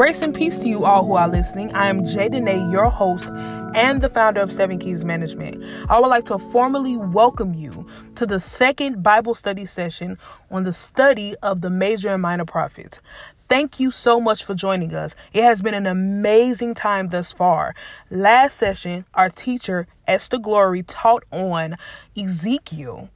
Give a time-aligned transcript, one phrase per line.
[0.00, 1.70] Grace and peace to you all who are listening.
[1.74, 3.28] I am Jay Dene, your host
[3.74, 5.62] and the founder of Seven Keys Management.
[5.90, 10.16] I would like to formally welcome you to the second Bible study session
[10.50, 13.02] on the study of the major and minor prophets.
[13.46, 15.14] Thank you so much for joining us.
[15.34, 17.74] It has been an amazing time thus far.
[18.10, 21.76] Last session, our teacher, Esther Glory, taught on
[22.16, 23.10] Ezekiel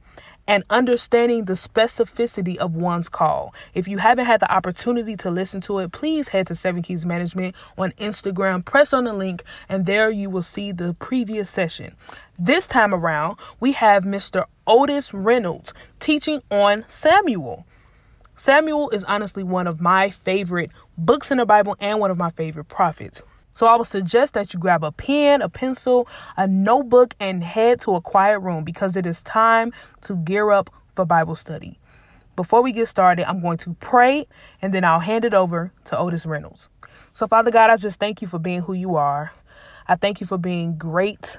[0.47, 3.53] and understanding the specificity of one's call.
[3.73, 7.05] If you haven't had the opportunity to listen to it, please head to Seven Keys
[7.05, 11.95] Management on Instagram, press on the link, and there you will see the previous session.
[12.37, 14.45] This time around, we have Mr.
[14.67, 17.65] Otis Reynolds teaching on Samuel.
[18.35, 22.29] Samuel is honestly one of my favorite books in the Bible and one of my
[22.31, 23.23] favorite prophets.
[23.55, 27.79] So I would suggest that you grab a pen, a pencil, a notebook, and head
[27.81, 31.79] to a quiet room because it is time to gear up for Bible study.
[32.35, 34.27] Before we get started, I'm going to pray
[34.61, 36.67] and then I'll hand it over to Otis Reynolds.
[37.13, 39.31] So, Father God, I just thank you for being who you are.
[39.87, 41.37] I thank you for being great.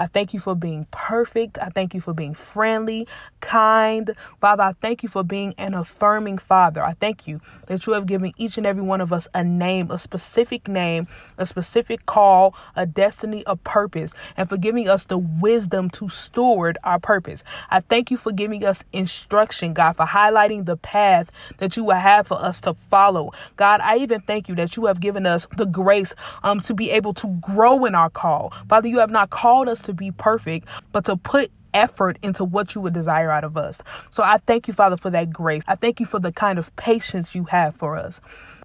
[0.00, 1.58] I thank you for being perfect.
[1.58, 3.06] I thank you for being friendly,
[3.42, 4.14] kind.
[4.40, 6.82] Father, I thank you for being an affirming Father.
[6.82, 9.90] I thank you that you have given each and every one of us a name,
[9.90, 15.18] a specific name, a specific call, a destiny, a purpose, and for giving us the
[15.18, 17.44] wisdom to steward our purpose.
[17.70, 21.94] I thank you for giving us instruction, God, for highlighting the path that you will
[21.94, 23.32] have for us to follow.
[23.56, 26.90] God, I even thank you that you have given us the grace um, to be
[26.90, 28.52] able to grow in our call.
[28.66, 32.44] Father, you have not called us to to be perfect, but to put effort into
[32.44, 33.82] what you would desire out of us.
[34.10, 35.62] So I thank you, Father, for that grace.
[35.68, 38.20] I thank you for the kind of patience you have for us.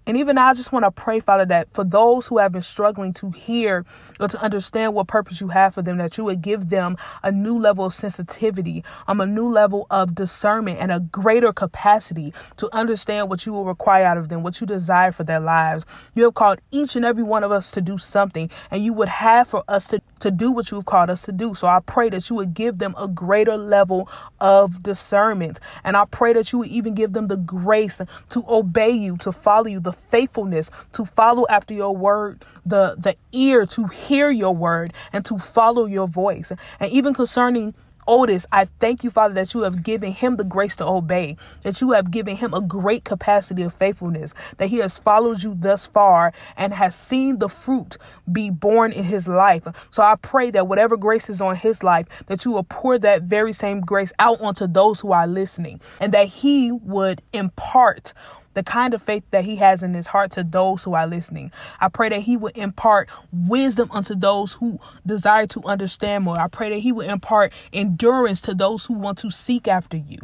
[0.06, 2.62] And even now, I just want to pray, Father, that for those who have been
[2.62, 3.84] struggling to hear
[4.20, 7.32] or to understand what purpose you have for them, that you would give them a
[7.32, 12.72] new level of sensitivity, um, a new level of discernment, and a greater capacity to
[12.72, 15.84] understand what you will require out of them, what you desire for their lives.
[16.14, 19.08] You have called each and every one of us to do something, and you would
[19.08, 21.54] have for us to, to do what you've called us to do.
[21.54, 24.08] So I pray that you would give them a greater level
[24.40, 25.58] of discernment.
[25.82, 29.32] And I pray that you would even give them the grace to obey you, to
[29.32, 34.54] follow you, the faithfulness to follow after your word, the the ear to hear your
[34.54, 36.52] word and to follow your voice.
[36.80, 37.74] And even concerning
[38.08, 41.80] Otis, I thank you, Father, that you have given him the grace to obey, that
[41.80, 45.86] you have given him a great capacity of faithfulness, that he has followed you thus
[45.86, 47.98] far and has seen the fruit
[48.30, 49.66] be borne in his life.
[49.90, 53.22] So I pray that whatever grace is on his life, that you will pour that
[53.22, 58.12] very same grace out onto those who are listening, and that he would impart
[58.56, 61.52] the kind of faith that he has in his heart to those who are listening.
[61.78, 66.40] I pray that he would impart wisdom unto those who desire to understand more.
[66.40, 70.20] I pray that he would impart endurance to those who want to seek after you.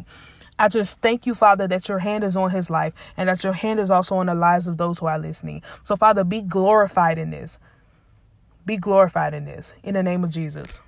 [0.57, 3.53] I just thank you, Father, that your hand is on his life and that your
[3.53, 5.61] hand is also on the lives of those who are listening.
[5.83, 7.59] So, Father, be glorified in this.
[8.65, 9.75] Be glorified in this.
[9.83, 10.81] In the name of Jesus.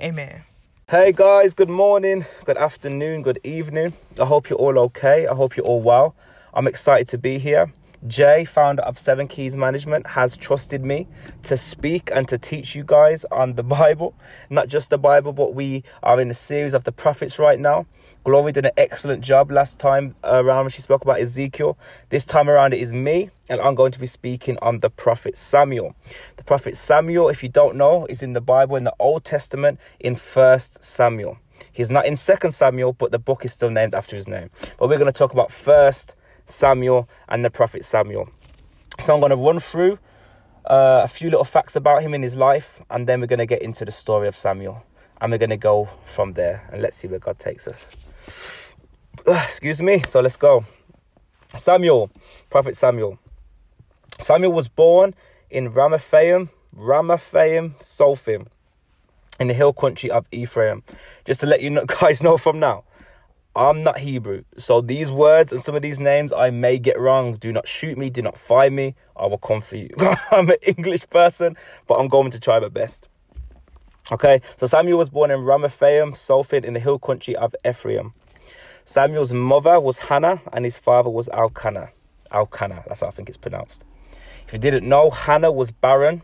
[0.00, 0.44] Amen.
[0.88, 3.94] Hey guys, good morning, good afternoon, good evening.
[4.20, 5.26] I hope you're all okay.
[5.26, 6.14] I hope you're all well.
[6.56, 7.72] I'm excited to be here.
[8.06, 11.08] Jay, founder of Seven Keys Management, has trusted me
[11.42, 14.14] to speak and to teach you guys on the Bible.
[14.50, 17.86] Not just the Bible, but we are in a series of the prophets right now.
[18.22, 21.76] Glory did an excellent job last time around when she spoke about Ezekiel.
[22.10, 25.36] This time around, it is me, and I'm going to be speaking on the prophet
[25.36, 25.96] Samuel.
[26.36, 29.80] The prophet Samuel, if you don't know, is in the Bible in the Old Testament
[29.98, 31.36] in First Samuel.
[31.72, 34.50] He's not in Second Samuel, but the book is still named after his name.
[34.78, 36.14] But we're going to talk about First
[36.46, 38.28] Samuel, and the prophet Samuel.
[39.00, 39.98] So I'm going to run through
[40.66, 43.46] uh, a few little facts about him in his life, and then we're going to
[43.46, 44.84] get into the story of Samuel.
[45.20, 47.88] And we're going to go from there, and let's see where God takes us.
[49.26, 50.02] excuse me.
[50.06, 50.64] So let's go.
[51.56, 52.10] Samuel,
[52.50, 53.18] Prophet Samuel.
[54.20, 55.14] Samuel was born
[55.50, 58.48] in Ramathaim, Ramathaim, Sophim,
[59.38, 60.82] in the hill country of Ephraim.
[61.24, 62.84] Just to let you know, guys know from now,
[63.56, 67.34] I'm not Hebrew, so these words and some of these names I may get wrong.
[67.34, 68.96] Do not shoot me, do not find me.
[69.16, 69.90] I will come for you.
[70.32, 71.56] I'm an English person,
[71.86, 73.08] but I'm going to try my best.
[74.10, 78.12] Okay, so Samuel was born in Ramathaim, Sophim, in the hill country of Ephraim.
[78.84, 81.90] Samuel's mother was Hannah, and his father was Elkanah.
[82.32, 83.84] Elkanah, that's how I think it's pronounced.
[84.46, 86.22] If you didn't know, Hannah was barren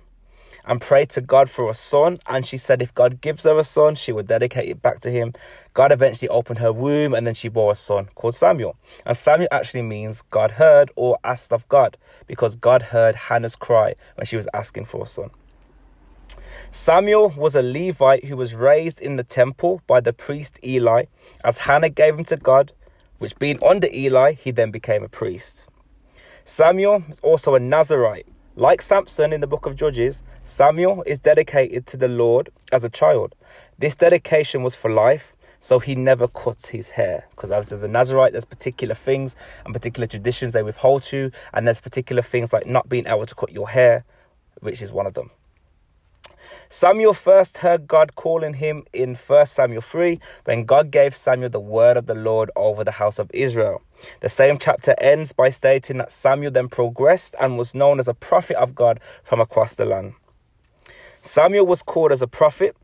[0.65, 2.21] and prayed to God for a son.
[2.27, 5.11] And she said if God gives her a son, she would dedicate it back to
[5.11, 5.33] him.
[5.73, 8.77] God eventually opened her womb and then she bore a son called Samuel.
[9.07, 11.97] And Samuel actually means God heard or asked of God
[12.27, 15.31] because God heard Hannah's cry when she was asking for a son.
[16.71, 21.05] Samuel was a Levite who was raised in the temple by the priest Eli.
[21.45, 22.73] As Hannah gave him to God,
[23.19, 25.65] which being under Eli, he then became a priest.
[26.45, 28.27] Samuel is also a Nazarite.
[28.57, 32.89] Like Samson in the book of Judges, Samuel is dedicated to the Lord as a
[32.89, 33.35] child.
[33.79, 37.27] This dedication was for life, so he never cuts his hair.
[37.31, 41.67] Because obviously as a Nazarite, there's particular things and particular traditions they withhold to, and
[41.67, 44.05] there's particular things like not being able to cut your hair,
[44.61, 45.31] which is one of them.
[46.69, 51.61] Samuel first heard God calling him in 1 Samuel 3 when God gave Samuel the
[51.61, 53.83] word of the Lord over the house of Israel.
[54.21, 58.15] The same chapter ends by stating that Samuel then progressed and was known as a
[58.15, 60.15] prophet of God from across the land.
[61.21, 62.77] Samuel was called as a prophet,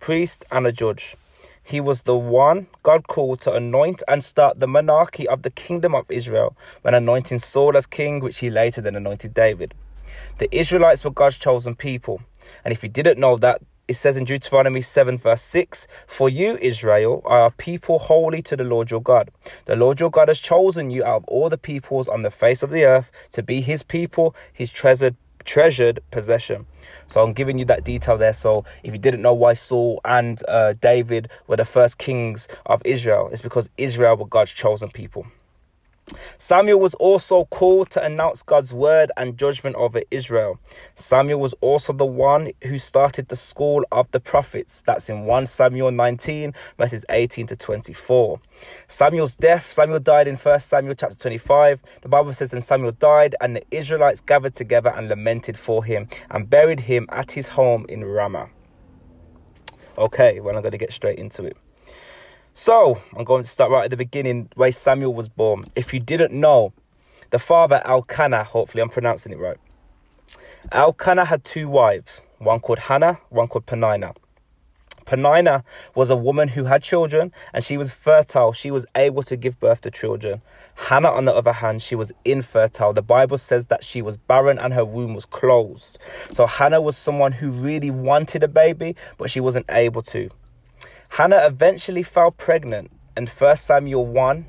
[0.00, 1.16] priest, and a judge.
[1.62, 5.94] He was the one God called to anoint and start the monarchy of the kingdom
[5.94, 9.74] of Israel when anointing Saul as king, which he later then anointed David.
[10.38, 12.20] The Israelites were God's chosen people.
[12.64, 16.56] And if you didn't know that, it says in Deuteronomy 7, verse 6 For you,
[16.58, 19.30] Israel, are a people holy to the Lord your God.
[19.66, 22.62] The Lord your God has chosen you out of all the peoples on the face
[22.62, 26.66] of the earth to be his people, his treasured treasured possession.
[27.06, 28.32] So I'm giving you that detail there.
[28.32, 32.82] So if you didn't know why Saul and uh, David were the first kings of
[32.84, 35.26] Israel, it's because Israel were God's chosen people.
[36.38, 40.58] Samuel was also called to announce God's word and judgment over Israel.
[40.94, 44.82] Samuel was also the one who started the school of the prophets.
[44.82, 48.40] That's in 1 Samuel 19, verses 18 to 24.
[48.88, 51.82] Samuel's death, Samuel died in 1 Samuel chapter 25.
[52.02, 56.08] The Bible says, Then Samuel died, and the Israelites gathered together and lamented for him
[56.30, 58.48] and buried him at his home in Ramah.
[59.98, 61.56] Okay, well, I'm going to get straight into it.
[62.54, 65.64] So, I'm going to start right at the beginning where Samuel was born.
[65.74, 66.74] If you didn't know,
[67.30, 69.56] the father Elkanah, hopefully I'm pronouncing it right.
[70.70, 74.12] Elkanah had two wives, one called Hannah, one called Peninnah.
[75.06, 75.64] Peninnah
[75.94, 78.52] was a woman who had children and she was fertile.
[78.52, 80.42] She was able to give birth to children.
[80.74, 82.92] Hannah, on the other hand, she was infertile.
[82.92, 85.98] The Bible says that she was barren and her womb was closed.
[86.32, 90.28] So Hannah was someone who really wanted a baby, but she wasn't able to.
[91.16, 92.90] Hannah eventually fell pregnant.
[93.18, 94.46] In 1 Samuel 1,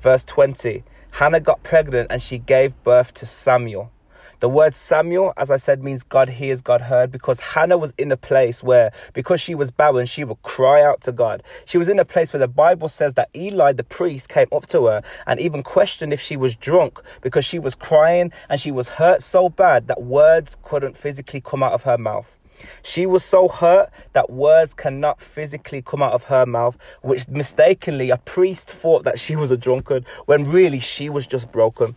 [0.00, 3.92] verse 20, Hannah got pregnant and she gave birth to Samuel.
[4.40, 8.10] The word Samuel, as I said, means God hears, God heard, because Hannah was in
[8.10, 11.42] a place where, because she was barren, she would cry out to God.
[11.66, 14.66] She was in a place where the Bible says that Eli, the priest, came up
[14.68, 18.70] to her and even questioned if she was drunk because she was crying and she
[18.70, 22.37] was hurt so bad that words couldn't physically come out of her mouth.
[22.82, 28.10] She was so hurt that words cannot physically come out of her mouth, which mistakenly
[28.10, 31.96] a priest thought that she was a drunkard when really she was just broken.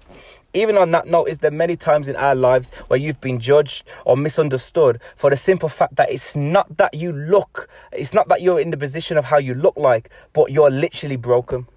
[0.54, 3.88] Even on that note, is there many times in our lives where you've been judged
[4.06, 8.42] or misunderstood for the simple fact that it's not that you look, it's not that
[8.42, 11.68] you're in the position of how you look like, but you're literally broken.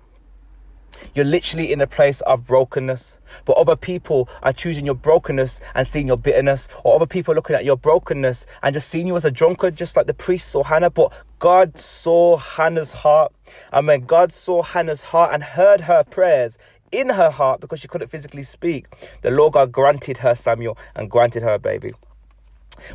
[1.14, 3.18] You're literally in a place of brokenness.
[3.44, 6.68] But other people are choosing your brokenness and seeing your bitterness.
[6.82, 9.96] Or other people looking at your brokenness and just seeing you as a drunkard, just
[9.96, 10.90] like the priest saw Hannah.
[10.90, 13.32] But God saw Hannah's heart.
[13.72, 16.58] And when God saw Hannah's heart and heard her prayers,
[16.92, 18.86] in her heart because she couldn't physically speak,
[19.22, 21.92] the Lord God granted her Samuel and granted her a baby.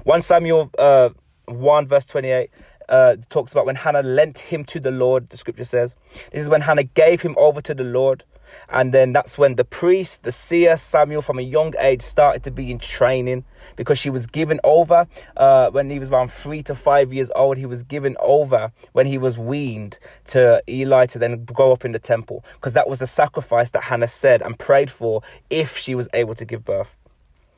[0.04, 1.10] 1 Samuel uh,
[1.46, 2.50] 1 verse 28
[2.90, 5.96] uh, talks about when Hannah lent him to the Lord, the scripture says.
[6.32, 8.24] This is when Hannah gave him over to the Lord.
[8.70, 12.52] And then that's when the priest, the seer Samuel, from a young age, started to
[12.52, 16.76] be in training because she was given over uh, when he was around three to
[16.76, 17.58] five years old.
[17.58, 21.92] He was given over when he was weaned to Eli to then grow up in
[21.92, 25.94] the temple because that was the sacrifice that Hannah said and prayed for if she
[25.94, 26.98] was able to give birth.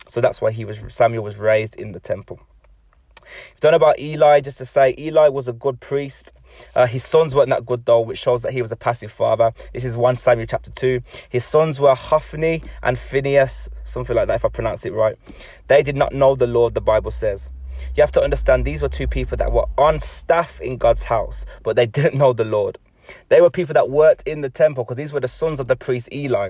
[0.08, 2.42] So that's why he was Samuel was raised in the temple.
[3.60, 6.34] Don't know about Eli, just to say, Eli was a good priest.
[6.76, 9.54] Uh, his sons weren't that good though, which shows that he was a passive father.
[9.74, 11.02] This is 1 Samuel chapter 2.
[11.30, 15.18] His sons were Hophni and Phineas, something like that if I pronounce it right.
[15.68, 17.50] They did not know the Lord, the Bible says.
[17.96, 21.46] You have to understand these were two people that were on staff in God's house,
[21.64, 22.78] but they didn't know the Lord.
[23.30, 25.76] They were people that worked in the temple because these were the sons of the
[25.76, 26.50] priest Eli.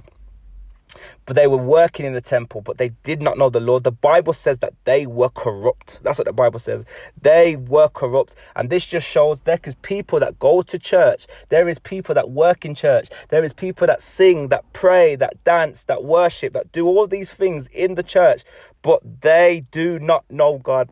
[1.26, 3.84] But they were working in the temple, but they did not know the Lord.
[3.84, 6.00] The Bible says that they were corrupt.
[6.04, 6.86] That's what the Bible says.
[7.22, 8.36] They were corrupt.
[8.56, 11.28] And this just shows there is people that go to church.
[11.50, 13.10] There is people that work in church.
[13.30, 17.34] There is people that sing, that pray, that dance, that worship, that do all these
[17.34, 18.44] things in the church,
[18.82, 20.90] but they do not know God.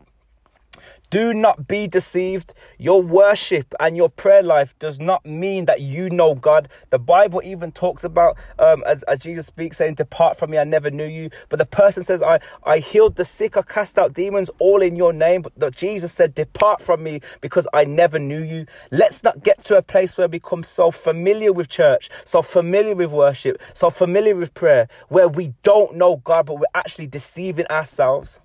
[1.10, 2.54] Do not be deceived.
[2.78, 6.68] Your worship and your prayer life does not mean that you know God.
[6.90, 10.64] The Bible even talks about, um, as, as Jesus speaks, saying, Depart from me, I
[10.64, 11.30] never knew you.
[11.48, 14.94] But the person says, I, I healed the sick, I cast out demons, all in
[14.94, 15.42] your name.
[15.42, 18.66] But the, Jesus said, Depart from me because I never knew you.
[18.92, 22.94] Let's not get to a place where we become so familiar with church, so familiar
[22.94, 27.66] with worship, so familiar with prayer, where we don't know God, but we're actually deceiving
[27.66, 28.38] ourselves.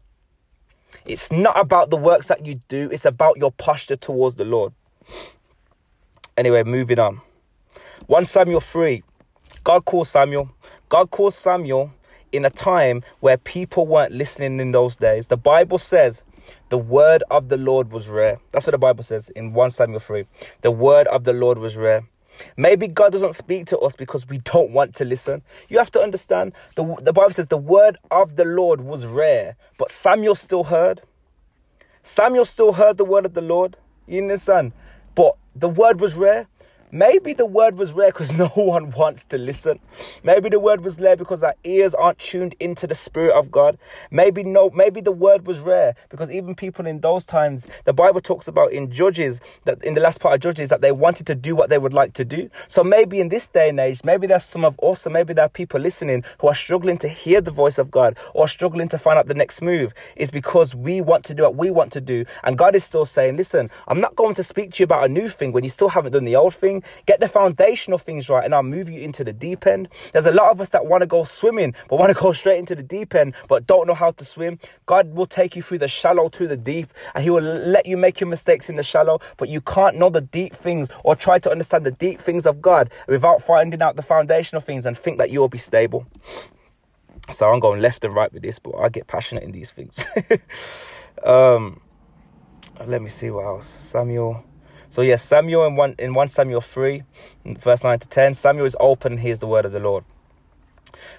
[1.05, 4.73] It's not about the works that you do, it's about your posture towards the Lord.
[6.37, 7.21] Anyway, moving on.
[8.07, 9.03] 1 Samuel 3.
[9.63, 10.51] God calls Samuel.
[10.89, 11.91] God calls Samuel
[12.31, 15.27] in a time where people weren't listening in those days.
[15.27, 16.23] The Bible says
[16.69, 18.39] the word of the Lord was rare.
[18.51, 20.25] That's what the Bible says in 1 Samuel 3.
[20.61, 22.03] The word of the Lord was rare.
[22.57, 25.41] Maybe God doesn't speak to us because we don't want to listen.
[25.69, 29.57] You have to understand the, the Bible says the word of the Lord was rare,
[29.77, 31.01] but Samuel still heard.
[32.03, 33.77] Samuel still heard the word of the Lord.
[34.07, 34.73] You understand?
[35.15, 36.47] But the word was rare.
[36.91, 39.79] Maybe the word was rare because no one wants to listen.
[40.23, 43.77] Maybe the word was rare because our ears aren't tuned into the spirit of God.
[44.11, 48.21] Maybe no, maybe the word was rare because even people in those times, the Bible
[48.21, 51.35] talks about in Judges that in the last part of Judges that they wanted to
[51.35, 52.49] do what they would like to do.
[52.67, 55.45] So maybe in this day and age, maybe there's some of us, or maybe there
[55.45, 58.97] are people listening who are struggling to hear the voice of God or struggling to
[58.97, 59.93] find out the next move.
[60.15, 63.05] Is because we want to do what we want to do, and God is still
[63.05, 65.69] saying, "Listen, I'm not going to speak to you about a new thing when you
[65.69, 69.01] still haven't done the old thing." Get the foundational things right, and I'll move you
[69.01, 69.89] into the deep end.
[70.13, 72.59] There's a lot of us that want to go swimming, but want to go straight
[72.59, 74.59] into the deep end, but don't know how to swim.
[74.85, 77.97] God will take you through the shallow to the deep, and He will let you
[77.97, 81.39] make your mistakes in the shallow, but you can't know the deep things or try
[81.39, 85.17] to understand the deep things of God without finding out the foundational things and think
[85.17, 86.05] that you'll be stable.
[87.31, 90.05] So I'm going left and right with this, but I get passionate in these things.
[91.23, 91.81] um,
[92.85, 93.67] let me see what else.
[93.67, 94.43] Samuel.
[94.95, 97.03] So yes, Samuel in one in one Samuel three,
[97.43, 100.05] verse nine to ten, Samuel is open and hears the word of the Lord.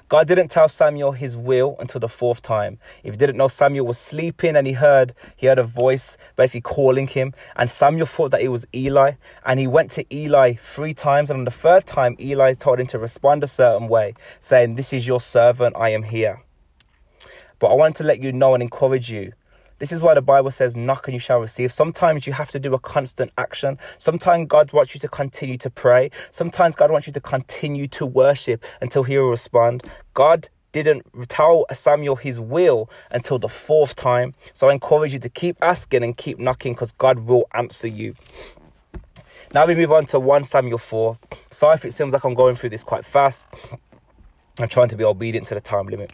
[0.08, 2.78] God didn't tell Samuel his will until the fourth time.
[3.04, 6.62] If you didn't know, Samuel was sleeping and he heard he heard a voice basically
[6.62, 9.12] calling him, and Samuel thought that it was Eli,
[9.44, 12.86] and he went to Eli three times, and on the third time, Eli told him
[12.86, 16.40] to respond a certain way, saying, "This is your servant, I am here."
[17.58, 19.34] But I want to let you know and encourage you
[19.78, 21.70] this is why the Bible says, knock and you shall receive.
[21.70, 23.78] Sometimes you have to do a constant action.
[23.98, 26.10] Sometimes God wants you to continue to pray.
[26.30, 29.82] Sometimes God wants you to continue to worship until He will respond.
[30.14, 34.34] God didn't tell Samuel his will until the fourth time.
[34.52, 38.14] So I encourage you to keep asking and keep knocking because God will answer you.
[39.54, 41.18] Now we move on to 1 Samuel 4.
[41.50, 43.46] Sorry if it seems like I'm going through this quite fast.
[44.58, 46.12] I'm trying to be obedient to the time limit.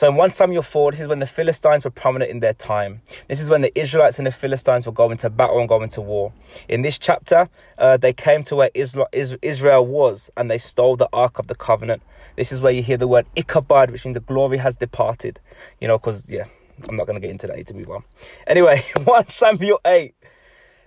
[0.00, 3.02] So in 1 Samuel 4, this is when the Philistines were prominent in their time.
[3.28, 6.00] This is when the Israelites and the Philistines were going to battle and going to
[6.00, 6.32] war.
[6.70, 11.38] In this chapter, uh, they came to where Israel was and they stole the Ark
[11.38, 12.02] of the Covenant.
[12.36, 15.38] This is where you hear the word Ichabod, which means the glory has departed.
[15.82, 16.44] You know, because, yeah,
[16.88, 17.52] I'm not going to get into that.
[17.52, 18.02] I need to move on.
[18.46, 20.14] Anyway, 1 Samuel 8.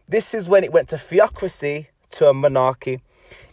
[0.09, 3.03] This is when it went to theocracy to a monarchy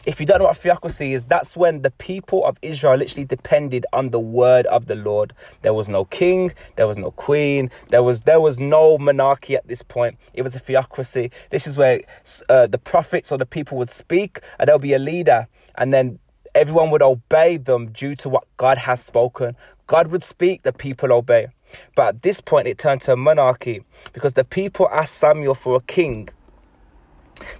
[0.05, 3.85] if you don't know what theocracy is, that's when the people of Israel literally depended
[3.93, 5.33] on the word of the Lord.
[5.61, 9.67] There was no king, there was no queen, there was there was no monarchy at
[9.67, 10.17] this point.
[10.33, 11.31] It was a theocracy.
[11.51, 12.01] This is where
[12.49, 16.19] uh, the prophets or the people would speak, and there'll be a leader, and then
[16.55, 19.55] everyone would obey them due to what God has spoken.
[19.87, 21.47] God would speak, the people obey.
[21.95, 23.83] But at this point, it turned to a monarchy
[24.13, 26.29] because the people asked Samuel for a king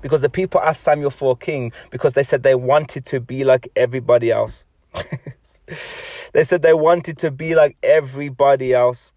[0.02, 3.44] because the people asked Samuel for a king because they said they wanted to be
[3.44, 4.66] like everybody else.
[6.34, 9.12] they said they wanted to be like everybody else.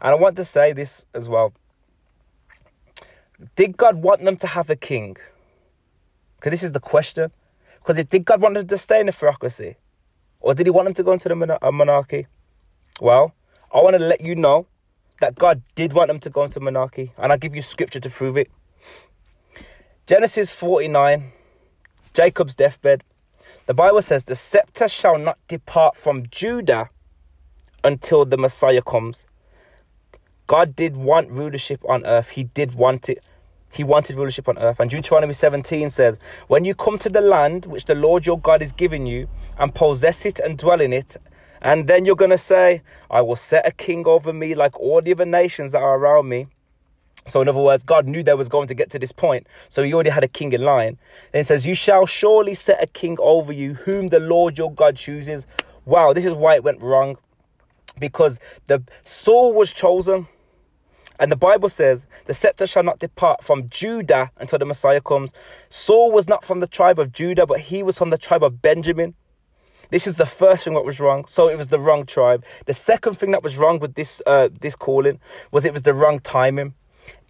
[0.00, 1.52] And I want to say this as well.
[3.56, 5.16] Did God want them to have a king?
[6.36, 7.32] Because this is the question.
[7.78, 9.76] Because did God want them to stay in the theocracy?
[10.40, 12.26] Or did he want them to go into the monarchy?
[13.00, 13.34] Well,
[13.72, 14.66] I want to let you know
[15.20, 17.12] that God did want them to go into monarchy.
[17.16, 18.50] And I'll give you scripture to prove it.
[20.04, 21.30] Genesis 49,
[22.12, 23.04] Jacob's deathbed.
[23.66, 26.90] The Bible says, The scepter shall not depart from Judah
[27.84, 29.26] until the Messiah comes.
[30.48, 32.30] God did want rulership on earth.
[32.30, 33.22] He did want it.
[33.70, 34.80] He wanted rulership on earth.
[34.80, 36.18] And Deuteronomy 17 says,
[36.48, 39.72] When you come to the land which the Lord your God is giving you, and
[39.72, 41.16] possess it and dwell in it,
[41.60, 45.00] and then you're going to say, I will set a king over me like all
[45.00, 46.48] the other nations that are around me.
[47.26, 49.46] So, in other words, God knew they was going to get to this point.
[49.68, 50.98] So, he already had a king in line.
[51.32, 54.72] Then it says, You shall surely set a king over you, whom the Lord your
[54.72, 55.46] God chooses.
[55.84, 57.18] Wow, this is why it went wrong.
[57.98, 60.26] Because the Saul was chosen,
[61.18, 65.32] And the Bible says, the scepter shall not depart from Judah until the Messiah comes.
[65.70, 68.60] Saul was not from the tribe of Judah, but he was from the tribe of
[68.60, 69.14] Benjamin.
[69.90, 71.26] This is the first thing that was wrong.
[71.26, 72.44] So it was the wrong tribe.
[72.66, 75.20] The second thing that was wrong with this uh, this calling
[75.52, 76.74] was it was the wrong timing.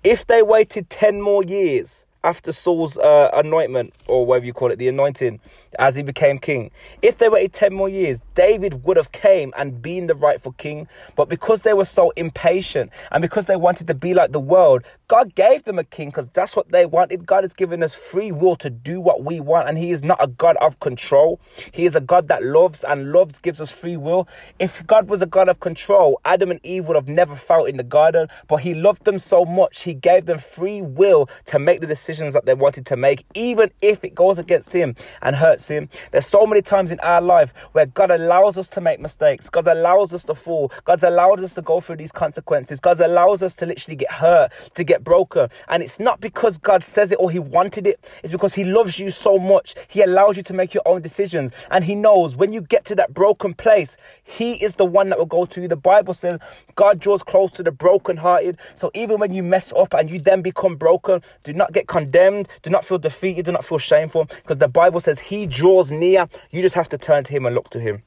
[0.04, 4.78] If they waited 10 more years, after Saul's uh, anointment, or whatever you call it,
[4.78, 5.40] the anointing,
[5.78, 6.70] as he became king.
[7.02, 10.88] If they waited 10 more years, David would have came and been the rightful king.
[11.16, 14.82] But because they were so impatient and because they wanted to be like the world,
[15.08, 17.26] God gave them a king because that's what they wanted.
[17.26, 20.22] God has given us free will to do what we want, and He is not
[20.22, 21.40] a God of control.
[21.72, 24.28] He is a God that loves, and loves gives us free will.
[24.58, 27.76] If God was a God of control, Adam and Eve would have never felt in
[27.76, 31.80] the garden, but He loved them so much, He gave them free will to make
[31.80, 35.34] the decision decisions that they wanted to make, even if it goes against Him and
[35.34, 35.88] hurts Him.
[36.10, 39.66] There's so many times in our life where God allows us to make mistakes, God
[39.66, 43.54] allows us to fall, God allows us to go through these consequences, God allows us
[43.56, 45.48] to literally get hurt, to get broken.
[45.68, 48.98] And it's not because God says it or He wanted it, it's because He loves
[48.98, 49.74] you so much.
[49.88, 51.50] He allows you to make your own decisions.
[51.70, 55.18] And He knows when you get to that broken place, He is the one that
[55.18, 55.68] will go to you.
[55.68, 56.38] The Bible says
[56.74, 58.58] God draws close to the brokenhearted.
[58.74, 62.48] So even when you mess up and you then become broken, do not get condemned.
[62.62, 63.44] Do not feel defeated.
[63.44, 66.28] Do not feel shameful because the Bible says He draws near.
[66.50, 68.02] You just have to turn to Him and look to Him.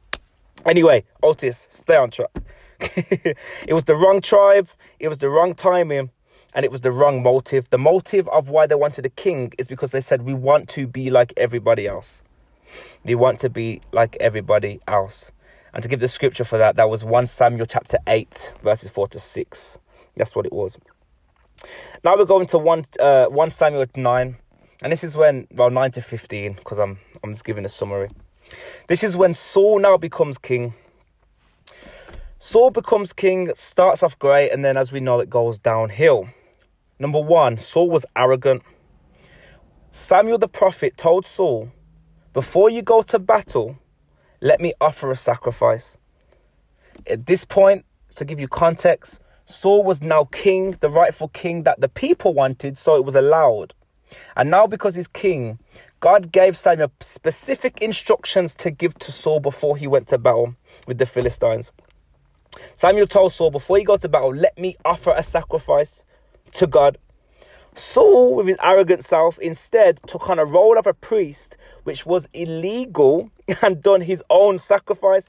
[0.65, 2.31] Anyway, Otis, stay on track.
[2.79, 4.67] it was the wrong tribe,
[4.99, 6.09] it was the wrong timing,
[6.53, 7.69] and it was the wrong motive.
[7.69, 10.87] The motive of why they wanted a king is because they said, We want to
[10.87, 12.23] be like everybody else.
[13.03, 15.31] We want to be like everybody else.
[15.73, 19.07] And to give the scripture for that, that was 1 Samuel chapter 8, verses 4
[19.09, 19.77] to 6.
[20.15, 20.77] That's what it was.
[22.03, 24.37] Now we're going to 1, uh, 1 Samuel 9.
[24.81, 28.09] And this is when, well, 9 to 15, because I'm, I'm just giving a summary.
[28.87, 30.73] This is when Saul now becomes king.
[32.39, 36.29] Saul becomes king, starts off great, and then as we know, it goes downhill.
[36.99, 38.61] Number one, Saul was arrogant.
[39.89, 41.71] Samuel the prophet told Saul,
[42.33, 43.79] Before you go to battle,
[44.41, 45.97] let me offer a sacrifice.
[47.07, 47.85] At this point,
[48.15, 52.77] to give you context, Saul was now king, the rightful king that the people wanted,
[52.77, 53.73] so it was allowed.
[54.35, 55.59] And now, because he's king,
[55.99, 60.55] God gave Samuel specific instructions to give to Saul before he went to battle
[60.87, 61.71] with the Philistines.
[62.73, 66.05] Samuel told Saul, Before you go to battle, let me offer a sacrifice
[66.53, 66.97] to God.
[67.75, 72.27] Saul, with his arrogant self, instead took on a role of a priest, which was
[72.33, 75.27] illegal, and done his own sacrifice.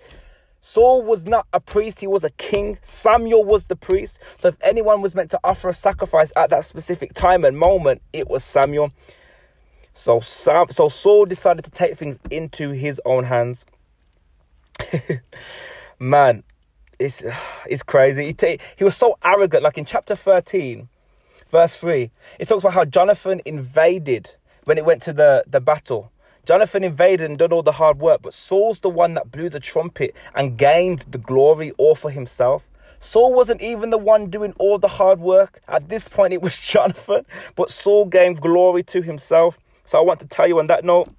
[0.60, 2.78] Saul was not a priest, he was a king.
[2.82, 4.18] Samuel was the priest.
[4.38, 8.02] So if anyone was meant to offer a sacrifice at that specific time and moment,
[8.12, 8.92] it was Samuel.
[9.92, 13.64] So, Sam, so Saul decided to take things into his own hands.
[15.98, 16.42] Man,
[16.98, 17.24] it's,
[17.66, 18.26] it's crazy.
[18.26, 19.62] He, t- he was so arrogant.
[19.62, 20.88] Like in chapter 13,
[21.50, 26.12] verse 3, it talks about how Jonathan invaded when it went to the, the battle.
[26.46, 29.58] Jonathan invaded and done all the hard work, but Saul's the one that blew the
[29.58, 32.68] trumpet and gained the glory all for himself.
[33.00, 35.60] Saul wasn't even the one doing all the hard work.
[35.66, 39.58] At this point, it was Jonathan, but Saul gained glory to himself.
[39.84, 41.12] So I want to tell you on that note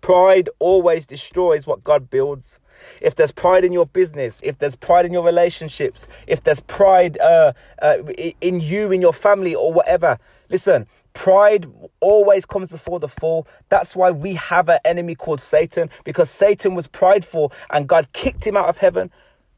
[0.00, 2.58] pride always destroys what God builds.
[3.02, 7.18] If there's pride in your business, if there's pride in your relationships, if there's pride
[7.18, 7.98] uh, uh,
[8.40, 11.66] in you, in your family, or whatever, listen, Pride
[12.00, 13.46] always comes before the fall.
[13.70, 18.46] That's why we have an enemy called Satan, because Satan was prideful and God kicked
[18.46, 19.10] him out of heaven.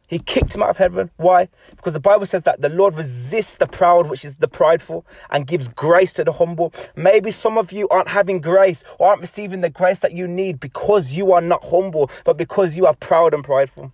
[0.09, 1.11] He kicked him out of heaven.
[1.17, 1.49] Why?
[1.71, 5.47] Because the Bible says that the Lord resists the proud, which is the prideful, and
[5.47, 6.73] gives grace to the humble.
[6.95, 10.61] Maybe some of you aren't having grace or aren't receiving the grace that you need
[10.61, 13.93] because you are not humble, but because you are proud and prideful.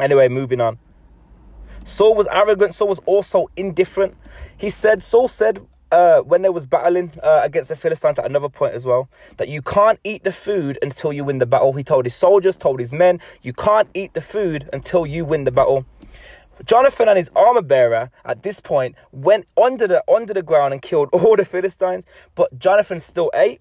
[0.00, 0.78] Anyway, moving on.
[1.84, 4.16] Saul was arrogant, Saul was also indifferent.
[4.56, 8.48] He said, Saul said, uh, when they was battling uh, against the Philistines at another
[8.48, 11.72] point as well, that you can't eat the food until you win the battle.
[11.72, 15.44] He told his soldiers, told his men, you can't eat the food until you win
[15.44, 15.86] the battle.
[16.64, 20.82] Jonathan and his armor bearer at this point went under the under the ground and
[20.82, 23.60] killed all the Philistines, but Jonathan still ate.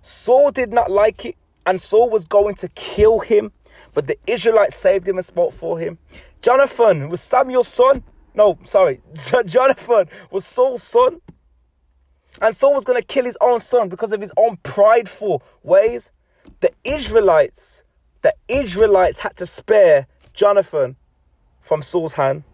[0.00, 3.52] Saul did not like it, and Saul was going to kill him,
[3.94, 5.98] but the Israelites saved him and spoke for him.
[6.40, 8.02] Jonathan was Samuel's son.
[8.34, 9.00] No, sorry.
[9.46, 11.20] Jonathan was Saul's son.
[12.40, 16.10] And Saul was going to kill his own son because of his own prideful ways.
[16.60, 17.84] The Israelites,
[18.22, 20.96] the Israelites had to spare Jonathan
[21.60, 22.44] from Saul's hand.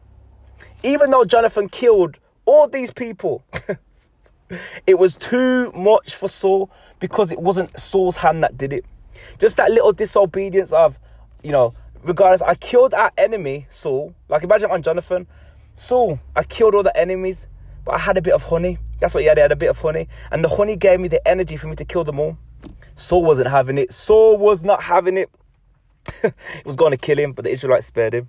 [0.82, 3.44] Even though Jonathan killed all these people,
[4.86, 8.84] it was too much for Saul because it wasn't Saul's hand that did it.
[9.38, 10.98] Just that little disobedience of,
[11.42, 14.14] you know, regardless, I killed our enemy, Saul.
[14.28, 15.26] Like imagine on Jonathan.
[15.78, 17.46] Saul, I killed all the enemies,
[17.84, 18.78] but I had a bit of honey.
[18.98, 19.38] That's what he had.
[19.38, 20.08] He had a bit of honey.
[20.32, 22.36] And the honey gave me the energy for me to kill them all.
[22.96, 23.92] Saul wasn't having it.
[23.92, 25.30] Saul was not having it.
[26.22, 26.32] he
[26.64, 28.28] was going to kill him, but the Israelites spared him.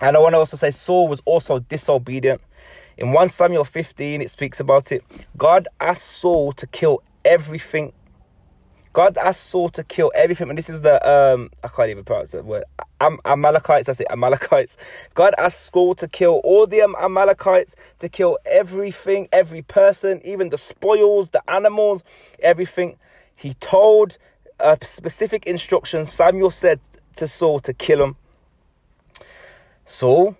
[0.00, 2.40] And I want to also say Saul was also disobedient.
[2.96, 5.04] In 1 Samuel 15, it speaks about it.
[5.36, 7.92] God asked Saul to kill everything
[8.96, 12.30] God asked Saul to kill everything, and this is the um I can't even pronounce
[12.30, 12.64] that word.
[12.98, 14.78] Am- Amalekites, that's it, Amalekites.
[15.12, 20.56] God asked Saul to kill all the Amalekites, to kill everything, every person, even the
[20.56, 22.04] spoils, the animals,
[22.38, 22.96] everything.
[23.34, 24.16] He told
[24.58, 26.10] a specific instructions.
[26.10, 26.80] Samuel said
[27.16, 28.16] to Saul to kill him.
[29.84, 30.38] Saul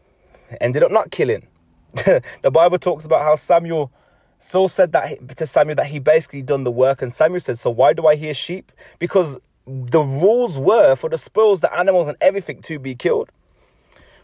[0.63, 1.47] ended up not killing.
[1.95, 3.93] the Bible talks about how Samuel
[4.39, 7.71] Saul said that to Samuel that he basically done the work, and Samuel said, "So
[7.71, 8.71] why do I hear sheep?
[8.99, 13.31] Because the rules were for the spoils, the animals, and everything to be killed."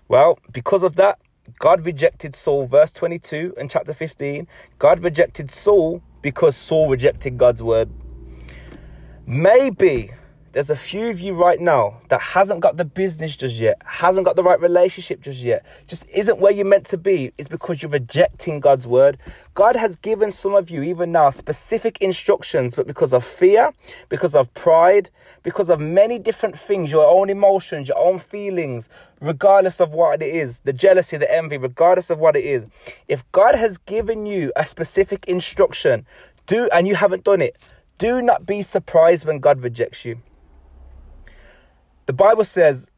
[0.08, 1.18] Well, because of that,
[1.58, 2.66] God rejected Saul.
[2.66, 4.46] Verse twenty-two in chapter fifteen,
[4.78, 7.90] God rejected Saul because Saul rejected God's word.
[9.26, 10.12] Maybe
[10.52, 14.26] there's a few of you right now that hasn't got the business just yet, hasn't
[14.26, 17.32] got the right relationship just yet, just isn't where you're meant to be.
[17.38, 19.18] It's because you're rejecting God's word.
[19.54, 23.72] God has given some of you, even now, specific instructions, but because of fear,
[24.10, 25.08] because of pride,
[25.42, 30.34] because of many different things, your own emotions, your own feelings, regardless of what it
[30.34, 32.66] is, the jealousy, the envy, regardless of what it is.
[33.08, 36.04] If God has given you a specific instruction,
[36.46, 37.56] do and you haven't done it,
[37.96, 40.18] do not be surprised when God rejects you.
[42.06, 42.90] The Bible says,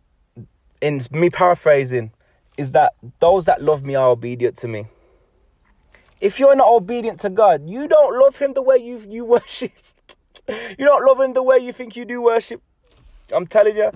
[0.80, 2.12] in me paraphrasing,
[2.56, 4.86] is that those that love me are obedient to me.
[6.20, 9.72] If you're not obedient to God, you don't love Him the way you you worship.
[10.48, 12.62] you don't love Him the way you think you do worship.
[13.32, 13.90] I'm telling you,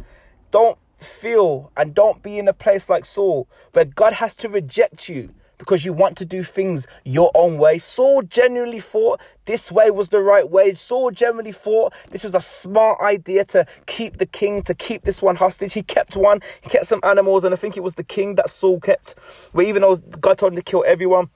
[0.50, 5.08] don't feel and don't be in a place like Saul where God has to reject
[5.08, 7.78] you because you want to do things your own way.
[7.78, 10.74] Saul genuinely thought this way was the right way.
[10.74, 15.20] Saul genuinely thought this was a smart idea to keep the king, to keep this
[15.20, 15.74] one hostage.
[15.74, 18.50] He kept one, he kept some animals, and I think it was the king that
[18.50, 19.14] Saul kept.
[19.52, 21.30] Where even though God told him to kill everyone,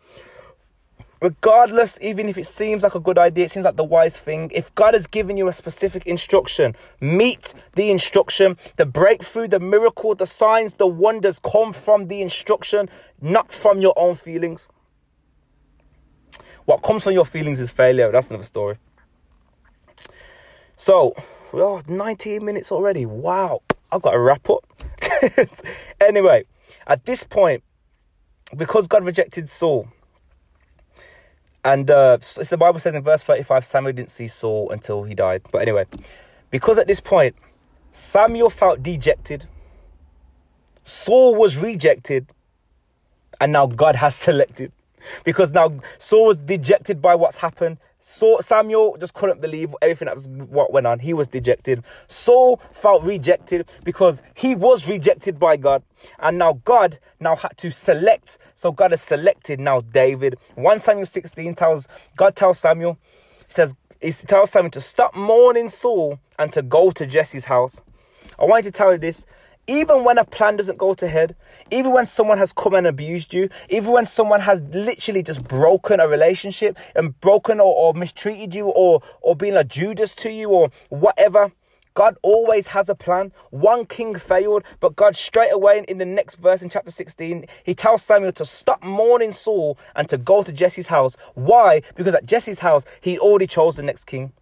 [1.23, 4.51] regardless, even if it seems like a good idea, it seems like the wise thing.
[4.53, 8.59] If God has given you a specific instruction, meet the instruction.
[8.77, 13.95] The breakthrough, the miracle, the signs, the wonders come from the instruction, not from your
[13.97, 14.67] own feelings.
[16.65, 18.11] What comes from your feelings is failure.
[18.11, 18.79] That's another story.
[20.77, 21.15] So,
[21.53, 23.07] oh, 19 minutes already.
[23.07, 23.63] Wow.
[23.93, 24.65] I've got to wrap up.
[26.01, 26.45] anyway,
[26.87, 27.63] at this point,
[28.57, 29.89] because God rejected Saul,
[31.65, 35.43] and uh, the Bible says in verse 35 Samuel didn't see Saul until he died.
[35.51, 35.87] But anyway,
[36.51, 37.37] because at this point,
[37.93, 39.47] Samuel felt dejected,
[40.85, 42.27] Saul was rejected,
[43.41, 44.73] and now God has selected.
[45.25, 47.79] Because now Saul was dejected by what's happened.
[48.05, 50.99] Saul, Samuel just couldn't believe everything that was what went on.
[50.99, 51.85] He was dejected.
[52.09, 55.85] Saul felt rejected because he was rejected by God.
[56.19, 58.39] And now God now had to select.
[58.57, 60.37] So God has selected now David.
[60.57, 61.87] 1 Samuel 16 tells
[62.17, 62.99] God tells Samuel,
[63.47, 67.81] he says, he tells Samuel to stop mourning Saul and to go to Jesse's house.
[68.37, 69.27] I want you to tell you this
[69.67, 71.37] even when a plan doesn't go to head,
[71.71, 76.01] even when someone has come and abused you, even when someone has literally just broken
[76.01, 80.49] a relationship and broken or, or mistreated you or or been a Judas to you
[80.49, 81.53] or whatever,
[81.95, 83.33] God always has a plan.
[83.51, 87.75] One king failed, but God straight away in the next verse in chapter 16, he
[87.75, 91.17] tells Samuel to stop mourning Saul and to go to Jesse's house.
[91.35, 91.83] Why?
[91.95, 94.33] Because at Jesse's house, he already chose the next king.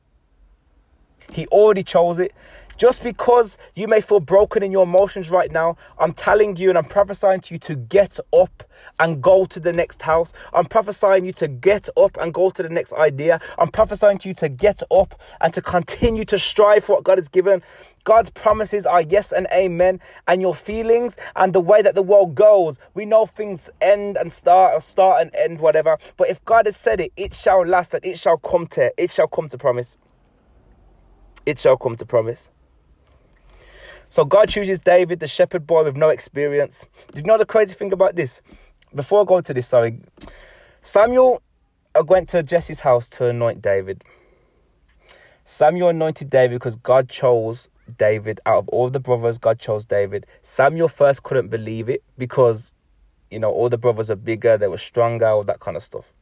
[1.33, 2.33] He already chose it.
[2.81, 6.79] Just because you may feel broken in your emotions right now, I'm telling you and
[6.79, 8.63] I'm prophesying to you to get up
[8.99, 10.33] and go to the next house.
[10.55, 13.39] I'm prophesying you to get up and go to the next idea.
[13.59, 17.19] I'm prophesying to you to get up and to continue to strive for what God
[17.19, 17.63] has given.
[18.05, 22.35] God's promises are yes and amen, and your feelings and the way that the world
[22.35, 22.79] goes.
[22.95, 25.99] We know things end and start or start and end, whatever.
[26.17, 29.11] But if God has said it, it shall last and it shall come to it
[29.11, 29.99] shall come to promise.
[31.45, 32.49] It shall come to promise.
[34.11, 36.85] So God chooses David, the shepherd boy with no experience.
[37.13, 38.41] Do you know the crazy thing about this?
[38.93, 40.01] Before I go to this, sorry.
[40.83, 41.41] Samuel
[42.07, 44.03] went to Jesse's house to anoint David.
[45.45, 47.69] Samuel anointed David because God chose
[47.99, 49.39] David out of all the brothers.
[49.39, 50.27] God chose David.
[50.43, 52.73] Samuel first couldn't believe it because,
[53.31, 56.13] you know, all the brothers are bigger, they were stronger, all that kind of stuff.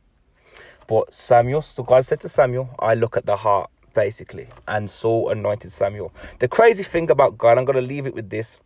[0.86, 5.30] But Samuel, so God said to Samuel, I look at the heart basically, and Saul
[5.30, 6.12] anointed Samuel.
[6.38, 8.58] The crazy thing about God, I'm gonna leave it with this,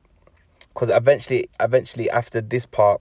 [0.74, 3.00] because eventually, eventually after this part,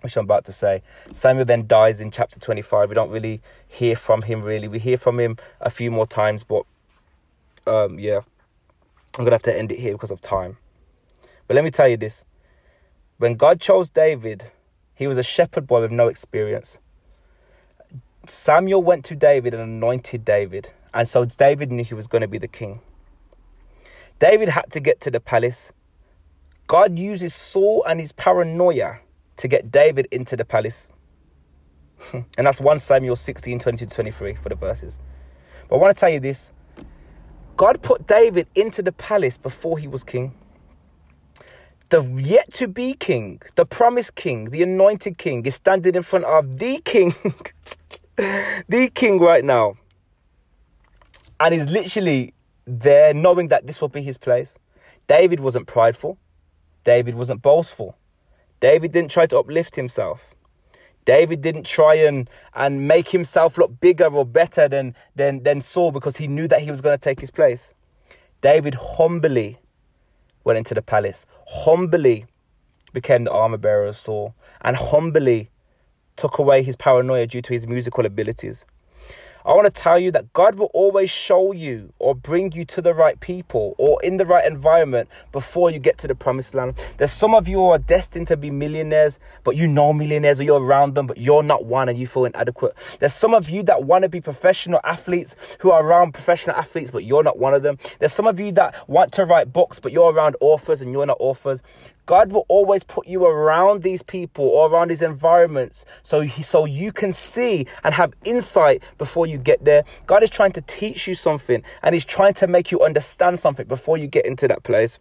[0.00, 0.82] which I'm about to say.
[1.12, 2.88] Samuel then dies in chapter 25.
[2.88, 4.68] We don't really hear from him, really.
[4.68, 6.64] We hear from him a few more times, but
[7.66, 8.20] um, yeah,
[9.18, 10.56] I'm to have to end it here because of time.
[11.46, 12.24] But let me tell you this
[13.18, 14.50] when God chose David,
[14.94, 16.78] he was a shepherd boy with no experience.
[18.26, 22.28] Samuel went to David and anointed David, and so David knew he was going to
[22.28, 22.80] be the king.
[24.18, 25.72] David had to get to the palace.
[26.66, 28.98] God uses Saul and his paranoia
[29.36, 30.88] to get David into the palace.
[32.12, 34.98] and that's 1 Samuel 16 20 to 23 for the verses.
[35.68, 36.52] But I want to tell you this
[37.56, 40.34] God put David into the palace before he was king.
[41.90, 46.24] The yet to be king, the promised king, the anointed king is standing in front
[46.24, 47.14] of the king,
[48.16, 49.76] the king right now.
[51.40, 52.34] And he's literally
[52.66, 54.56] there knowing that this will be his place.
[55.06, 56.18] David wasn't prideful,
[56.84, 57.96] David wasn't boastful.
[58.60, 60.20] David didn't try to uplift himself.
[61.04, 65.90] David didn't try and, and make himself look bigger or better than, than, than Saul
[65.90, 67.72] because he knew that he was going to take his place.
[68.40, 69.58] David humbly
[70.44, 72.26] went into the palace, humbly
[72.92, 75.50] became the armor bearer of Saul, and humbly
[76.16, 78.66] took away his paranoia due to his musical abilities.
[79.48, 82.82] I want to tell you that God will always show you or bring you to
[82.82, 86.74] the right people or in the right environment before you get to the promised land.
[86.98, 90.42] There's some of you who are destined to be millionaires, but you know millionaires or
[90.42, 92.74] you're around them, but you're not one and you feel inadequate.
[93.00, 96.90] There's some of you that want to be professional athletes who are around professional athletes,
[96.90, 97.78] but you're not one of them.
[98.00, 101.06] There's some of you that want to write books, but you're around authors and you're
[101.06, 101.62] not authors.
[102.08, 106.64] God will always put you around these people or around these environments so, he, so
[106.64, 109.84] you can see and have insight before you get there.
[110.06, 113.66] God is trying to teach you something and He's trying to make you understand something
[113.66, 114.98] before you get into that place.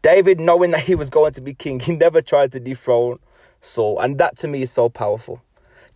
[0.00, 3.18] David, knowing that he was going to be king, he never tried to dethrone
[3.60, 5.42] Saul, and that to me is so powerful.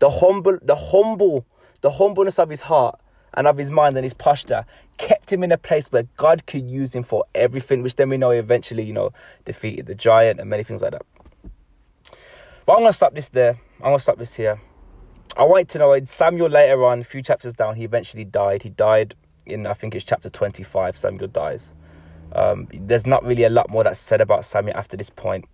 [0.01, 1.47] The humble, the humble,
[1.83, 2.99] the humbleness of his heart
[3.35, 4.67] and of his mind and his posture
[5.03, 8.17] kept him in a place where God could use him for everything, which then we
[8.17, 9.13] know he eventually, you know,
[9.45, 11.03] defeated the giant and many things like that.
[12.65, 13.59] But I'm going to stop this there.
[13.79, 14.61] I'm going to stop this here.
[15.37, 18.63] I want to know Samuel later on, a few chapters down, he eventually died.
[18.63, 21.73] He died in, I think it's chapter 25, Samuel dies.
[22.33, 25.47] Um, there's not really a lot more that's said about Samuel after this point.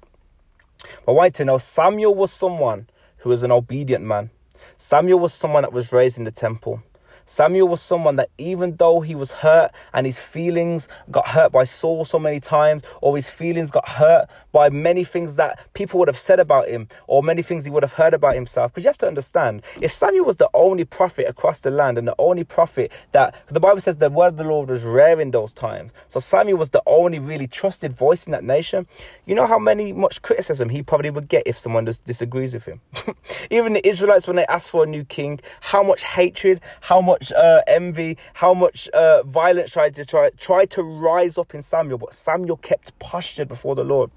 [1.06, 4.28] But I want to know Samuel was someone who was an obedient man.
[4.76, 6.82] Samuel was someone that was raised in the temple.
[7.28, 11.64] Samuel was someone that even though he was hurt and his feelings got hurt by
[11.64, 16.08] Saul so many times, or his feelings got hurt by many things that people would
[16.08, 18.72] have said about him, or many things he would have heard about himself.
[18.72, 22.08] Because you have to understand, if Samuel was the only prophet across the land and
[22.08, 25.30] the only prophet that the Bible says the word of the Lord was rare in
[25.30, 28.88] those times, so Samuel was the only really trusted voice in that nation.
[29.26, 32.64] You know how many much criticism he probably would get if someone just disagrees with
[32.64, 32.80] him.
[33.52, 37.30] even the Israelites, when they asked for a new king, how much hatred, how much
[37.30, 41.98] uh, envy, how much uh, violence tried to try tried to rise up in Samuel,
[41.98, 44.10] but Samuel kept postured before the Lord.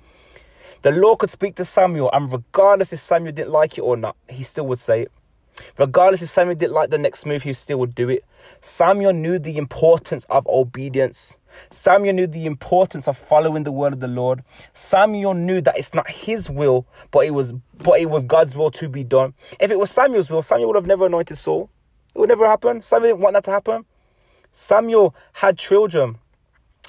[0.81, 4.15] The Lord could speak to Samuel, and regardless if Samuel didn't like it or not,
[4.29, 5.11] he still would say it.
[5.77, 8.25] Regardless if Samuel didn't like the next move, he still would do it.
[8.61, 11.37] Samuel knew the importance of obedience.
[11.69, 14.43] Samuel knew the importance of following the word of the Lord.
[14.73, 18.71] Samuel knew that it's not his will, but it was but it was God's will
[18.71, 19.33] to be done.
[19.59, 21.69] If it was Samuel's will, Samuel would have never anointed Saul.
[22.15, 22.81] It would never happen.
[22.81, 23.85] Samuel didn't want that to happen.
[24.51, 26.17] Samuel had children.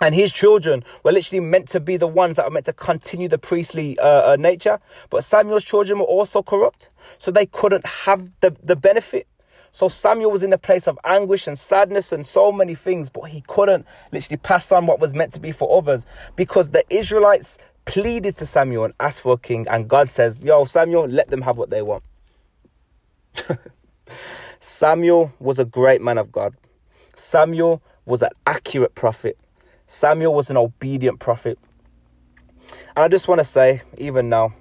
[0.02, 3.28] And his children were literally meant to be the ones that were meant to continue
[3.28, 4.80] the priestly uh, uh, nature.
[5.10, 6.90] But Samuel's children were also corrupt.
[7.18, 9.28] So they couldn't have the, the benefit.
[9.70, 13.30] So Samuel was in a place of anguish and sadness and so many things, but
[13.30, 17.56] he couldn't literally pass on what was meant to be for others because the Israelites
[17.84, 19.68] pleaded to Samuel and asked for a king.
[19.70, 22.02] And God says, Yo, Samuel, let them have what they want.
[24.60, 26.56] Samuel was a great man of God.
[27.14, 29.38] Samuel was an accurate prophet.
[29.92, 31.58] Samuel was an obedient prophet.
[32.96, 34.54] And I just want to say, even now,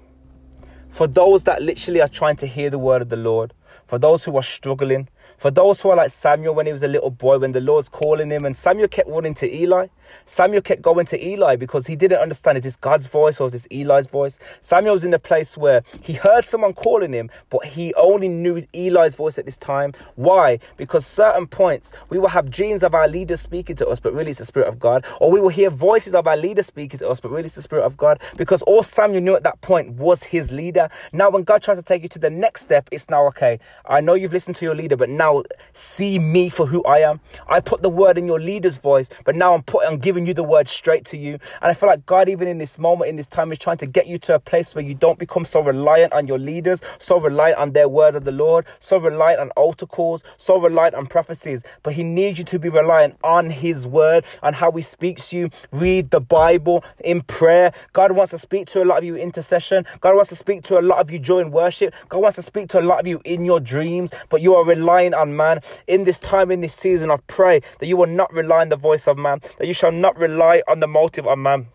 [0.90, 3.54] for those that literally are trying to hear the word of the Lord,
[3.86, 5.08] for those who are struggling,
[5.42, 7.88] for those who are like Samuel when he was a little boy, when the Lord's
[7.88, 9.88] calling him, and Samuel kept running to Eli.
[10.24, 13.52] Samuel kept going to Eli because he didn't understand if it's God's voice or is
[13.52, 14.38] this Eli's voice.
[14.60, 18.64] Samuel was in a place where he heard someone calling him, but he only knew
[18.72, 19.94] Eli's voice at this time.
[20.14, 20.60] Why?
[20.76, 24.30] Because certain points we will have dreams of our leaders speaking to us, but really
[24.30, 27.08] it's the Spirit of God, or we will hear voices of our leaders speaking to
[27.08, 28.20] us, but really it's the Spirit of God.
[28.36, 30.88] Because all Samuel knew at that point was his leader.
[31.12, 33.58] Now, when God tries to take you to the next step, it's now okay.
[33.86, 35.42] I know you've listened to your leader, but now now
[35.72, 37.20] see me for who I am.
[37.48, 40.34] I put the word in your leader's voice, but now I'm putting, I'm giving you
[40.34, 41.32] the word straight to you.
[41.60, 43.86] And I feel like God, even in this moment, in this time, is trying to
[43.86, 47.18] get you to a place where you don't become so reliant on your leaders, so
[47.18, 51.06] reliant on their word of the Lord, so reliant on altar calls, so reliant on
[51.06, 51.62] prophecies.
[51.82, 55.36] But He needs you to be reliant on His word, on how He speaks to
[55.36, 55.50] you.
[55.72, 57.72] Read the Bible in prayer.
[57.92, 59.86] God wants to speak to a lot of you in intercession.
[60.02, 61.94] God wants to speak to a lot of you during worship.
[62.10, 64.64] God wants to speak to a lot of you in your dreams, but you are
[64.64, 65.60] relying on man.
[65.86, 68.76] In this time, in this season, I pray that you will not rely on the
[68.76, 71.68] voice of man, that you shall not rely on the motive of man.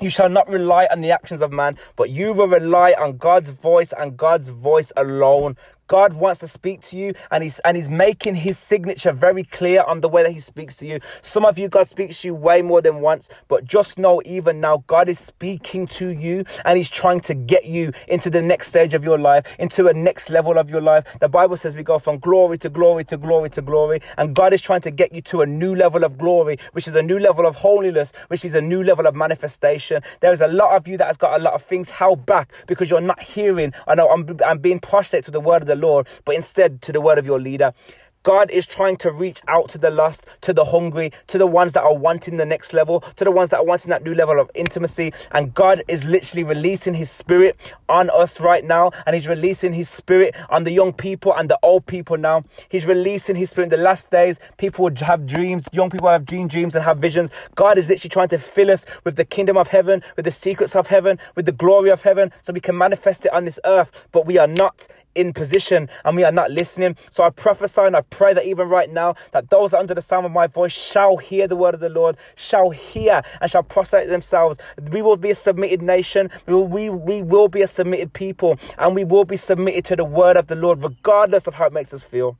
[0.00, 3.50] You shall not rely on the actions of man, but you will rely on God's
[3.50, 5.56] voice and God's voice alone.
[5.90, 9.82] God wants to speak to you and he's and he's making his signature very clear
[9.82, 11.00] on the way that he speaks to you.
[11.20, 14.60] Some of you God speaks to you way more than once, but just know even
[14.60, 18.68] now God is speaking to you and he's trying to get you into the next
[18.68, 21.04] stage of your life, into a next level of your life.
[21.20, 24.52] The Bible says we go from glory to glory to glory to glory, and God
[24.52, 27.18] is trying to get you to a new level of glory, which is a new
[27.18, 30.02] level of holiness, which is a new level of manifestation.
[30.20, 32.52] There is a lot of you that has got a lot of things held back
[32.68, 33.72] because you're not hearing.
[33.88, 36.92] I know I'm, I'm being prostrate to the word of the Lord, but instead to
[36.92, 37.72] the word of your leader.
[38.22, 41.72] God is trying to reach out to the lost, to the hungry, to the ones
[41.72, 44.38] that are wanting the next level, to the ones that are wanting that new level
[44.38, 45.14] of intimacy.
[45.32, 47.56] And God is literally releasing His Spirit
[47.88, 48.90] on us right now.
[49.06, 52.44] And He's releasing His Spirit on the young people and the old people now.
[52.68, 54.38] He's releasing His Spirit in the last days.
[54.58, 57.30] People have dreams, young people have dream dreams and have visions.
[57.54, 60.76] God is literally trying to fill us with the kingdom of heaven, with the secrets
[60.76, 63.90] of heaven, with the glory of heaven, so we can manifest it on this earth.
[64.12, 66.96] But we are not in position and we are not listening.
[67.10, 70.26] So I prophesy and I pray that even right now, that those under the sound
[70.26, 74.08] of my voice shall hear the word of the Lord, shall hear and shall prostrate
[74.08, 74.58] themselves.
[74.90, 76.30] We will be a submitted nation.
[76.46, 79.96] We will, we, we will be a submitted people and we will be submitted to
[79.96, 82.38] the word of the Lord, regardless of how it makes us feel.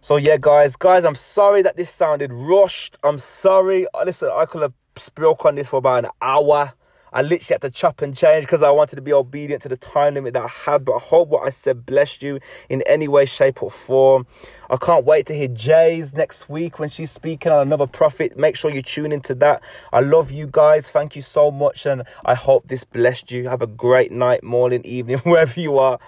[0.00, 2.96] So yeah, guys, guys, I'm sorry that this sounded rushed.
[3.04, 3.86] I'm sorry.
[4.04, 6.72] Listen, I could have spoke on this for about an hour.
[7.12, 9.76] I literally had to chop and change because I wanted to be obedient to the
[9.76, 10.84] time limit that I had.
[10.84, 14.26] But I hope what I said blessed you in any way, shape, or form.
[14.70, 18.36] I can't wait to hear Jay's next week when she's speaking on another prophet.
[18.36, 19.62] Make sure you tune into that.
[19.92, 20.90] I love you guys.
[20.90, 21.86] Thank you so much.
[21.86, 23.48] And I hope this blessed you.
[23.48, 25.98] Have a great night, morning, evening, wherever you are.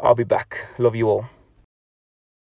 [0.00, 0.66] I'll be back.
[0.78, 1.39] Love you all.